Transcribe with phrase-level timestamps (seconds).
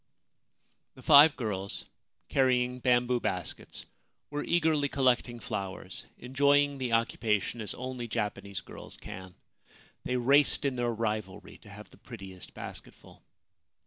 [0.95, 1.85] The five girls,
[2.27, 3.85] carrying bamboo baskets,
[4.31, 9.35] were eagerly collecting flowers, enjoying the occupation as only Japanese girls can.
[10.03, 13.21] They raced in their rivalry to have the prettiest basketful.